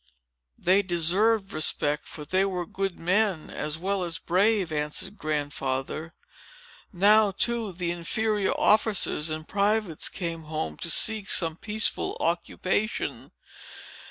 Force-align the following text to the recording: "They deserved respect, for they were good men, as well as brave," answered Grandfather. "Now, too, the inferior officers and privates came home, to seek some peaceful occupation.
"They 0.57 0.81
deserved 0.81 1.53
respect, 1.53 2.07
for 2.07 2.25
they 2.25 2.43
were 2.43 2.65
good 2.65 2.99
men, 2.99 3.51
as 3.51 3.77
well 3.77 4.03
as 4.03 4.17
brave," 4.17 4.71
answered 4.71 5.15
Grandfather. 5.15 6.15
"Now, 6.91 7.29
too, 7.29 7.71
the 7.71 7.91
inferior 7.91 8.53
officers 8.53 9.29
and 9.29 9.47
privates 9.47 10.09
came 10.09 10.45
home, 10.45 10.77
to 10.77 10.89
seek 10.89 11.29
some 11.29 11.55
peaceful 11.55 12.17
occupation. 12.19 13.31